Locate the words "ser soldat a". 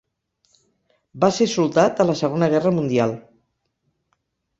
1.35-2.07